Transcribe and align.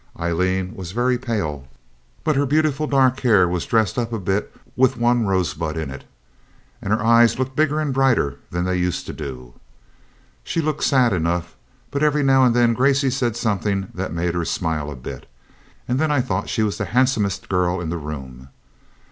Aileen 0.19 0.73
was 0.75 0.93
very 0.93 1.19
pale, 1.19 1.67
but 2.23 2.35
her 2.35 2.47
beautiful 2.47 2.87
dark 2.87 3.19
hair 3.19 3.47
was 3.47 3.67
dressed 3.67 3.99
up 3.99 4.11
a 4.11 4.17
bit 4.17 4.51
with 4.75 4.97
one 4.97 5.27
rosebud 5.27 5.77
in 5.77 5.91
it, 5.91 6.05
and 6.81 6.91
her 6.91 7.05
eyes 7.05 7.37
looked 7.37 7.55
bigger 7.55 7.79
and 7.79 7.93
brighter 7.93 8.37
than 8.49 8.65
they 8.65 8.77
used 8.79 9.05
to 9.05 9.13
do. 9.13 9.53
She 10.43 10.59
looked 10.59 10.85
sad 10.85 11.13
enough, 11.13 11.55
but 11.91 12.01
every 12.01 12.23
now 12.23 12.43
and 12.45 12.55
then 12.55 12.73
Gracey 12.73 13.11
said 13.11 13.35
something 13.37 13.89
that 13.93 14.11
made 14.11 14.33
her 14.33 14.43
smile 14.43 14.89
a 14.89 14.95
bit, 14.95 15.29
and 15.87 15.99
then 15.99 16.09
I 16.09 16.19
thought 16.21 16.49
she 16.49 16.63
was 16.63 16.79
the 16.79 16.85
handsomest 16.85 17.47
girl 17.47 17.79
in 17.79 17.89
the 17.91 17.97
room. 17.99 18.49